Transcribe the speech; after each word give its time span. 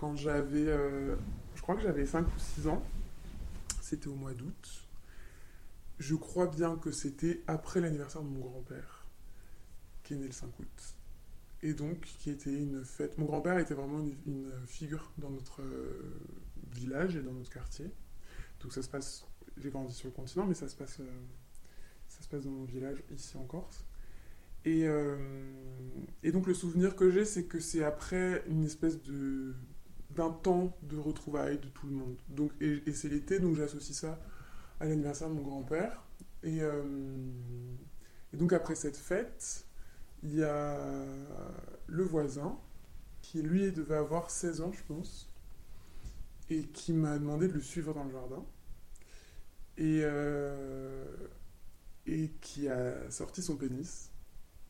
quand 0.00 0.16
j'avais, 0.16 0.66
euh, 0.66 1.14
je 1.54 1.60
crois 1.60 1.76
que 1.76 1.82
j'avais 1.82 2.06
5 2.06 2.26
ou 2.26 2.38
6 2.38 2.68
ans. 2.68 2.82
C'était 3.82 4.08
au 4.08 4.14
mois 4.14 4.32
d'août. 4.32 4.88
Je 5.98 6.14
crois 6.14 6.46
bien 6.46 6.76
que 6.76 6.90
c'était 6.90 7.42
après 7.46 7.82
l'anniversaire 7.82 8.22
de 8.22 8.28
mon 8.28 8.40
grand-père, 8.40 9.06
qui 10.02 10.14
est 10.14 10.16
né 10.16 10.24
le 10.24 10.32
5 10.32 10.58
août. 10.58 10.96
Et 11.62 11.74
donc, 11.74 12.00
qui 12.00 12.30
était 12.30 12.54
une 12.54 12.82
fête. 12.82 13.18
Mon 13.18 13.26
grand-père 13.26 13.58
était 13.58 13.74
vraiment 13.74 14.00
une, 14.00 14.50
figure 14.66 15.12
dans 15.18 15.28
notre 15.28 15.60
euh, 15.60 16.18
village 16.72 17.16
et 17.16 17.22
dans 17.22 17.32
notre 17.32 17.50
quartier. 17.50 17.90
Donc, 18.62 18.72
ça 18.72 18.80
se 18.80 18.88
passe. 18.88 19.26
J'ai 19.58 19.68
grandi 19.68 19.92
sur 19.92 20.08
le 20.08 20.14
continent, 20.14 20.46
mais 20.46 20.54
ça 20.54 20.68
se 20.68 20.76
passe, 20.76 21.00
euh, 21.00 21.20
ça 22.08 22.22
se 22.22 22.28
passe 22.28 22.44
dans 22.44 22.50
mon 22.50 22.64
village, 22.64 23.02
ici 23.10 23.36
en 23.36 23.44
Corse. 23.44 23.84
Et 24.64 24.86
donc, 26.32 26.46
le 26.46 26.54
souvenir 26.54 26.96
que 26.96 27.10
j'ai, 27.10 27.26
c'est 27.26 27.44
que 27.44 27.60
c'est 27.60 27.84
après 27.84 28.42
une 28.46 28.64
espèce 28.64 29.02
de 29.02 29.54
d'un 30.14 30.30
temps 30.30 30.76
de 30.82 30.96
retrouvailles 30.96 31.58
de 31.58 31.68
tout 31.68 31.86
le 31.86 31.92
monde. 31.92 32.16
Et, 32.60 32.92
c'est 32.92 33.08
l'été, 33.08 33.38
donc 33.38 33.56
j'associe 33.56 33.96
ça 33.96 34.18
à 34.80 34.86
l'anniversaire 34.86 35.28
de 35.28 35.34
mon 35.34 35.42
grand-père. 35.42 36.02
Et, 36.42 36.62
euh, 36.62 36.82
et 38.32 38.36
donc 38.36 38.52
après 38.52 38.74
cette 38.74 38.96
fête, 38.96 39.66
il 40.22 40.36
y 40.36 40.42
a 40.42 40.78
le 41.86 42.02
voisin, 42.02 42.58
qui 43.22 43.42
lui 43.42 43.70
devait 43.72 43.96
avoir 43.96 44.30
16 44.30 44.60
ans, 44.60 44.72
je 44.72 44.82
pense, 44.84 45.30
et 46.48 46.64
qui 46.64 46.92
m'a 46.92 47.18
demandé 47.18 47.48
de 47.48 47.52
le 47.52 47.60
suivre 47.60 47.94
dans 47.94 48.04
le 48.04 48.10
jardin. 48.10 48.44
Et, 49.76 50.00
euh, 50.02 51.04
et 52.06 52.30
qui 52.40 52.68
a 52.68 53.10
sorti 53.10 53.42
son 53.42 53.56
pénis, 53.56 54.10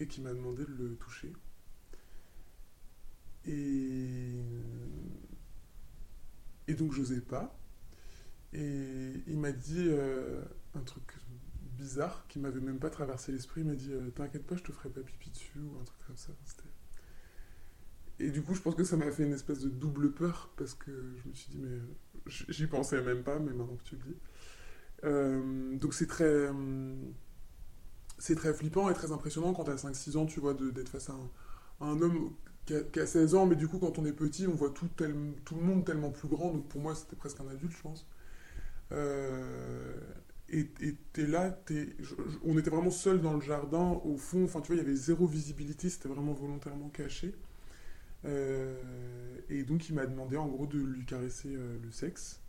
et 0.00 0.06
qui 0.06 0.20
m'a 0.20 0.32
demandé 0.32 0.64
de 0.64 0.84
le 0.84 0.96
toucher. 0.96 1.32
Et, 3.46 4.32
et 6.68 6.74
donc 6.74 6.92
j'osais 6.92 7.20
pas. 7.20 7.58
Et 8.52 9.12
il 9.26 9.38
m'a 9.38 9.52
dit 9.52 9.86
euh, 9.88 10.42
un 10.74 10.80
truc 10.82 11.02
bizarre 11.76 12.26
qui 12.28 12.38
m'avait 12.38 12.60
même 12.60 12.78
pas 12.78 12.90
traversé 12.90 13.32
l'esprit. 13.32 13.62
Il 13.62 13.66
m'a 13.68 13.74
dit 13.74 13.92
euh, 13.92 14.10
T'inquiète 14.10 14.46
pas, 14.46 14.56
je 14.56 14.62
te 14.62 14.72
ferai 14.72 14.90
pas 14.90 15.00
pipi 15.02 15.30
dessus 15.30 15.58
ou 15.60 15.78
un 15.80 15.84
truc 15.84 15.98
comme 16.06 16.16
ça. 16.16 16.32
Et 18.18 18.30
du 18.30 18.42
coup, 18.42 18.54
je 18.54 18.60
pense 18.62 18.74
que 18.74 18.84
ça 18.84 18.96
m'a 18.96 19.10
fait 19.10 19.24
une 19.24 19.32
espèce 19.34 19.60
de 19.60 19.68
double 19.68 20.12
peur 20.12 20.50
parce 20.56 20.74
que 20.74 20.90
je 21.22 21.28
me 21.28 21.34
suis 21.34 21.50
dit 21.50 21.58
Mais 21.58 21.78
j- 22.26 22.46
j'y 22.48 22.66
pensais 22.66 23.02
même 23.02 23.22
pas, 23.22 23.38
mais 23.38 23.52
maintenant 23.52 23.76
que 23.76 23.84
tu 23.84 23.96
le 23.96 24.02
dis. 24.02 24.16
Euh, 25.04 25.76
donc 25.78 25.94
c'est 25.94 26.06
très. 26.08 26.24
euh, 26.24 26.94
C'est 28.18 28.34
très 28.34 28.54
flippant 28.54 28.88
et 28.90 28.94
très 28.94 29.12
impressionnant 29.12 29.52
quand 29.52 29.64
t'as 29.64 29.76
5-6 29.76 30.16
ans, 30.16 30.26
tu 30.26 30.40
vois, 30.40 30.54
d'être 30.54 30.88
face 30.88 31.10
à 31.10 31.16
à 31.80 31.84
un 31.84 32.00
homme 32.00 32.30
qui 32.66 33.00
a 33.00 33.06
16 33.06 33.34
ans, 33.34 33.46
mais 33.46 33.56
du 33.56 33.68
coup, 33.68 33.78
quand 33.78 33.98
on 33.98 34.04
est 34.06 34.12
petit, 34.12 34.46
on 34.46 34.52
voit 34.54 34.70
tout, 34.70 34.88
le 35.00 35.62
monde 35.62 35.84
tellement 35.84 36.10
plus 36.10 36.28
grand. 36.28 36.52
Donc 36.52 36.68
pour 36.68 36.80
moi, 36.80 36.94
c'était 36.94 37.16
presque 37.16 37.40
un 37.40 37.48
adulte, 37.48 37.72
je 37.76 37.82
pense. 37.82 38.06
Euh, 38.92 39.94
et 40.50 40.66
t'es 41.12 41.26
là, 41.26 41.50
t'es, 41.50 41.90
je- 42.00 42.14
on 42.44 42.58
était 42.58 42.70
vraiment 42.70 42.90
seul 42.90 43.20
dans 43.20 43.34
le 43.34 43.40
jardin, 43.40 44.00
au 44.04 44.16
fond, 44.16 44.44
enfin 44.44 44.60
tu 44.60 44.68
vois, 44.68 44.76
il 44.76 44.84
y 44.84 44.86
avait 44.86 44.96
zéro 44.96 45.26
visibilité, 45.26 45.90
c'était 45.90 46.08
vraiment 46.08 46.32
volontairement 46.34 46.88
caché. 46.90 47.34
Euh, 48.24 48.74
et 49.50 49.62
donc 49.64 49.88
il 49.88 49.94
m'a 49.94 50.06
demandé 50.06 50.36
en 50.36 50.48
gros 50.48 50.66
de 50.66 50.78
lui 50.78 51.04
caresser 51.06 51.54
euh, 51.56 51.78
le 51.84 51.90
sexe. 51.92 52.40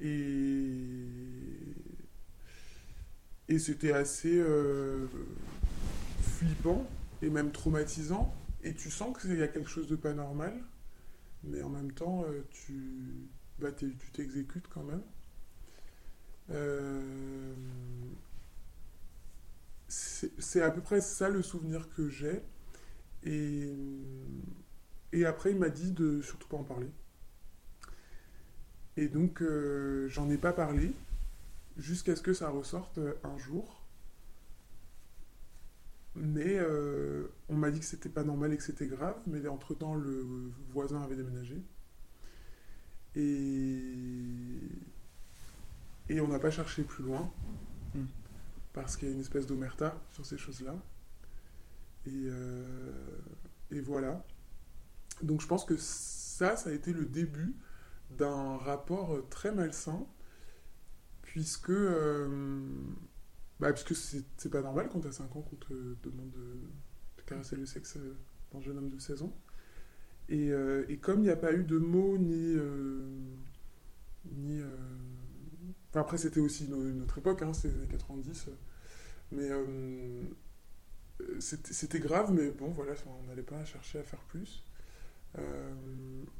Et, 0.00 1.06
et 3.48 3.58
c'était 3.58 3.92
assez 3.92 4.40
flippant 6.20 6.86
et 7.22 7.30
même 7.30 7.50
traumatisant. 7.52 8.32
Et 8.66 8.74
tu 8.74 8.90
sens 8.90 9.16
qu'il 9.16 9.36
y 9.36 9.44
a 9.44 9.46
quelque 9.46 9.68
chose 9.68 9.86
de 9.86 9.94
pas 9.94 10.12
normal, 10.12 10.52
mais 11.44 11.62
en 11.62 11.68
même 11.68 11.92
temps, 11.92 12.24
euh, 12.24 12.44
tu 12.50 13.28
bah, 13.60 13.70
t'exécutes 13.70 14.66
quand 14.68 14.82
même. 14.82 15.04
Euh, 16.50 17.54
c'est 19.86 20.62
à 20.62 20.72
peu 20.72 20.80
près 20.80 21.00
ça 21.00 21.28
le 21.28 21.42
souvenir 21.42 21.88
que 21.94 22.08
j'ai. 22.08 22.42
Et, 23.22 23.72
et 25.12 25.24
après, 25.24 25.52
il 25.52 25.60
m'a 25.60 25.68
dit 25.68 25.92
de 25.92 26.20
surtout 26.20 26.48
pas 26.48 26.56
en 26.56 26.64
parler. 26.64 26.90
Et 28.96 29.06
donc, 29.06 29.42
euh, 29.42 30.08
j'en 30.08 30.28
ai 30.28 30.38
pas 30.38 30.52
parlé 30.52 30.92
jusqu'à 31.76 32.16
ce 32.16 32.22
que 32.22 32.32
ça 32.32 32.48
ressorte 32.48 32.98
un 33.22 33.38
jour. 33.38 33.85
Mais 36.16 36.56
euh, 36.58 37.28
on 37.50 37.56
m'a 37.56 37.70
dit 37.70 37.80
que 37.80 37.84
c'était 37.84 38.08
pas 38.08 38.24
normal 38.24 38.52
et 38.52 38.56
que 38.56 38.62
c'était 38.62 38.86
grave. 38.86 39.16
Mais 39.26 39.46
entre-temps, 39.46 39.94
le 39.94 40.50
voisin 40.70 41.02
avait 41.02 41.16
déménagé. 41.16 41.62
Et, 43.14 43.92
et 46.08 46.20
on 46.20 46.28
n'a 46.28 46.38
pas 46.38 46.50
cherché 46.50 46.82
plus 46.82 47.04
loin. 47.04 47.30
Mm. 47.94 48.04
Parce 48.72 48.96
qu'il 48.96 49.08
y 49.08 49.10
a 49.10 49.14
une 49.14 49.20
espèce 49.20 49.46
d'omerta 49.46 50.00
sur 50.08 50.24
ces 50.24 50.38
choses-là. 50.38 50.74
Et, 52.06 52.10
euh, 52.14 52.62
et 53.70 53.80
voilà. 53.80 54.24
Donc 55.22 55.40
je 55.42 55.46
pense 55.46 55.64
que 55.64 55.76
ça, 55.76 56.56
ça 56.56 56.70
a 56.70 56.72
été 56.72 56.92
le 56.92 57.04
début 57.04 57.54
d'un 58.10 58.56
rapport 58.56 59.14
euh, 59.14 59.26
très 59.28 59.52
malsain. 59.52 60.06
Puisque, 61.22 61.70
euh, 61.70 62.68
bah, 63.60 63.72
puisque 63.72 63.94
c'est 63.96 64.24
c'est 64.36 64.50
pas 64.50 64.62
normal 64.62 64.88
quand 64.92 65.00
t'as 65.00 65.12
5 65.12 65.34
ans 65.36 65.42
qu'on 65.42 65.56
te 65.56 65.74
demande 66.04 66.30
de, 66.32 66.58
caresser 67.26 67.56
le 67.56 67.66
sexe 67.66 67.96
euh, 67.98 68.16
d'un 68.52 68.60
jeune 68.60 68.78
homme 68.78 68.90
de 68.90 68.98
16 69.00 69.22
ans. 69.22 69.32
Et, 70.28 70.50
euh, 70.52 70.84
et 70.88 70.98
comme 70.98 71.20
il 71.20 71.24
n'y 71.24 71.30
a 71.30 71.36
pas 71.36 71.52
eu 71.54 71.64
de 71.64 71.78
mots 71.78 72.18
ni. 72.18 72.54
euh, 72.56 73.00
ni 74.24 74.60
euh, 74.60 74.66
après, 75.94 76.18
c'était 76.18 76.40
aussi 76.40 76.68
no- 76.68 76.76
notre 76.82 77.18
époque, 77.18 77.42
hein, 77.42 77.52
c'était 77.52 77.68
les 77.68 77.74
années 77.76 77.88
90. 77.88 78.46
euh, 78.48 78.52
mais 79.32 79.50
c'était 81.40 82.00
grave, 82.00 82.32
mais 82.32 82.50
bon, 82.50 82.68
voilà, 82.70 82.92
on 83.06 83.26
n'allait 83.28 83.42
pas 83.42 83.64
chercher 83.64 83.98
à 83.98 84.02
faire 84.02 84.20
plus. 84.28 84.64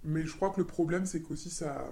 Mais 0.05 0.25
je 0.27 0.35
crois 0.35 0.51
que 0.51 0.61
le 0.61 0.67
problème, 0.67 1.07
c'est 1.07 1.21
qu'aussi 1.23 1.51
ça. 1.51 1.91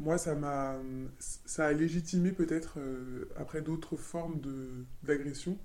Moi, 0.00 0.18
ça 0.18 0.34
m'a. 0.34 0.78
Ça 1.20 1.66
a 1.66 1.72
légitimé 1.72 2.32
peut-être, 2.32 2.78
euh, 2.80 3.28
après 3.36 3.62
d'autres 3.62 3.96
formes 3.96 4.40
de- 4.40 4.84
d'agression. 5.04 5.58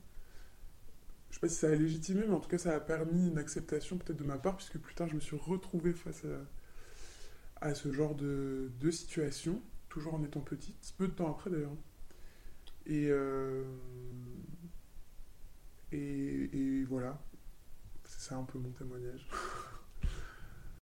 Je 1.29 1.35
sais 1.35 1.39
pas 1.41 1.49
si 1.49 1.55
ça 1.55 1.67
a 1.69 1.75
légitimé, 1.75 2.23
mais 2.27 2.33
en 2.33 2.39
tout 2.39 2.49
cas, 2.49 2.57
ça 2.57 2.75
a 2.75 2.79
permis 2.79 3.27
une 3.27 3.37
acceptation 3.37 3.97
peut-être 3.97 4.17
de 4.17 4.23
ma 4.23 4.37
part, 4.39 4.55
puisque 4.57 4.77
plus 4.79 4.95
tard, 4.95 5.07
je 5.07 5.15
me 5.15 5.19
suis 5.19 5.35
retrouvé 5.37 5.93
face 5.93 6.23
à, 7.61 7.73
ce 7.73 7.91
genre 7.91 8.15
de, 8.15 8.71
de 8.79 8.91
situation, 8.91 9.61
toujours 9.89 10.13
en 10.15 10.23
étant 10.23 10.41
petite, 10.41 10.93
peu 10.97 11.07
de 11.07 11.13
temps 11.13 11.29
après 11.31 11.49
d'ailleurs. 11.49 11.75
Et, 12.85 13.07
euh, 13.09 13.63
et, 15.91 16.49
et 16.53 16.83
voilà, 16.83 17.19
c'est 18.05 18.21
ça 18.29 18.35
un 18.37 18.43
peu 18.43 18.59
mon 18.59 18.71
témoignage. 18.71 19.27